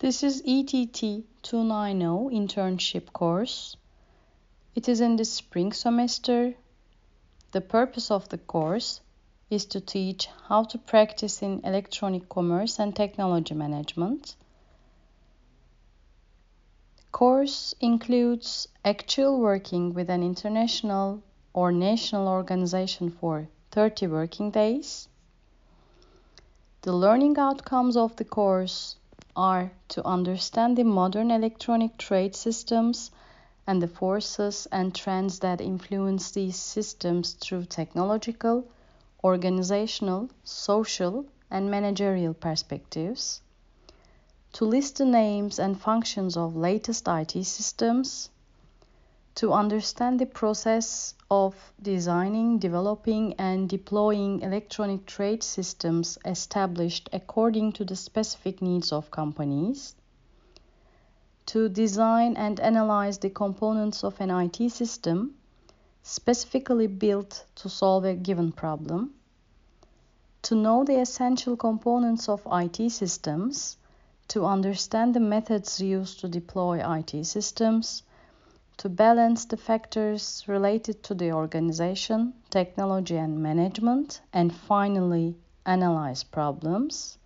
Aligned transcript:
This 0.00 0.22
is 0.22 0.44
ETT 0.46 1.24
290 1.42 2.32
internship 2.32 3.12
course. 3.12 3.76
It 4.76 4.88
is 4.88 5.00
in 5.00 5.16
the 5.16 5.24
spring 5.24 5.72
semester. 5.72 6.54
The 7.50 7.60
purpose 7.60 8.08
of 8.08 8.28
the 8.28 8.38
course 8.38 9.00
is 9.50 9.66
to 9.66 9.80
teach 9.80 10.28
how 10.46 10.62
to 10.70 10.78
practice 10.78 11.42
in 11.42 11.62
electronic 11.64 12.28
commerce 12.28 12.78
and 12.78 12.94
technology 12.94 13.54
management. 13.54 14.36
Course 17.10 17.74
includes 17.80 18.68
actual 18.84 19.40
working 19.40 19.94
with 19.94 20.10
an 20.10 20.22
international 20.22 21.24
or 21.52 21.72
national 21.72 22.28
organization 22.28 23.10
for 23.10 23.48
30 23.72 24.06
working 24.06 24.52
days. 24.52 25.08
The 26.82 26.92
learning 26.92 27.36
outcomes 27.36 27.96
of 27.96 28.14
the 28.14 28.24
course 28.24 28.94
are 29.38 29.70
to 29.86 30.04
understand 30.04 30.76
the 30.76 30.82
modern 30.82 31.30
electronic 31.30 31.96
trade 31.96 32.34
systems 32.34 33.12
and 33.68 33.80
the 33.80 33.86
forces 33.86 34.66
and 34.72 34.92
trends 34.92 35.38
that 35.38 35.60
influence 35.60 36.32
these 36.32 36.56
systems 36.56 37.34
through 37.34 37.64
technological, 37.64 38.66
organizational, 39.22 40.28
social, 40.42 41.24
and 41.50 41.70
managerial 41.70 42.34
perspectives, 42.34 43.40
to 44.52 44.64
list 44.64 44.96
the 44.98 45.04
names 45.04 45.60
and 45.60 45.80
functions 45.80 46.36
of 46.36 46.56
latest 46.56 47.06
IT 47.06 47.30
systems, 47.44 48.30
to 49.38 49.52
understand 49.52 50.18
the 50.18 50.26
process 50.26 51.14
of 51.30 51.54
designing, 51.80 52.58
developing, 52.58 53.32
and 53.34 53.68
deploying 53.68 54.40
electronic 54.42 55.06
trade 55.06 55.44
systems 55.44 56.18
established 56.24 57.08
according 57.12 57.70
to 57.70 57.84
the 57.84 57.94
specific 57.94 58.60
needs 58.60 58.90
of 58.90 59.12
companies, 59.12 59.94
to 61.46 61.68
design 61.68 62.36
and 62.36 62.58
analyze 62.58 63.18
the 63.18 63.30
components 63.30 64.02
of 64.02 64.20
an 64.20 64.28
IT 64.28 64.72
system 64.72 65.32
specifically 66.02 66.88
built 66.88 67.44
to 67.54 67.68
solve 67.68 68.04
a 68.04 68.14
given 68.16 68.50
problem, 68.50 69.14
to 70.42 70.56
know 70.56 70.82
the 70.82 70.98
essential 70.98 71.56
components 71.56 72.28
of 72.28 72.44
IT 72.50 72.90
systems, 72.90 73.76
to 74.26 74.44
understand 74.44 75.14
the 75.14 75.20
methods 75.20 75.80
used 75.80 76.18
to 76.18 76.26
deploy 76.26 76.82
IT 76.98 77.24
systems 77.24 78.02
to 78.78 78.88
balance 78.88 79.44
the 79.44 79.56
factors 79.56 80.44
related 80.46 81.02
to 81.02 81.12
the 81.12 81.32
organization, 81.32 82.32
technology, 82.48 83.16
and 83.16 83.42
management, 83.42 84.20
and 84.32 84.54
finally, 84.54 85.34
analyze 85.66 86.22
problems, 86.22 87.18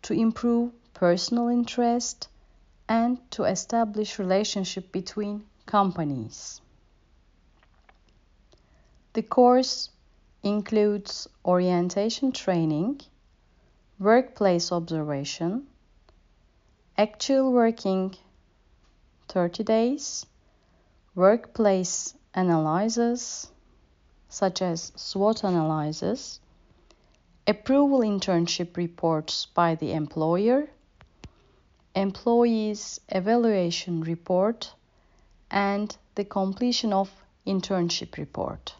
to 0.00 0.14
improve 0.14 0.72
personal 0.94 1.48
interest, 1.48 2.28
and 2.88 3.18
to 3.30 3.44
establish 3.44 4.18
relationship 4.18 4.90
between 4.90 5.44
companies. 5.66 6.62
The 9.12 9.22
course 9.22 9.90
includes 10.42 11.28
orientation 11.44 12.32
training, 12.32 13.02
workplace 13.98 14.72
observation, 14.72 15.66
actual 16.96 17.52
working 17.52 18.14
30 19.28 19.62
days, 19.64 20.24
workplace 21.18 22.14
analyses, 22.32 23.50
such 24.28 24.62
as 24.62 24.92
SWOT 24.94 25.42
analysis, 25.42 26.38
approval 27.44 28.00
internship 28.02 28.76
reports 28.76 29.46
by 29.46 29.74
the 29.74 29.92
employer, 29.94 30.68
employees 31.96 33.00
evaluation 33.08 34.00
report, 34.02 34.72
and 35.50 35.96
the 36.14 36.24
completion 36.24 36.92
of 36.92 37.10
internship 37.44 38.16
report. 38.16 38.74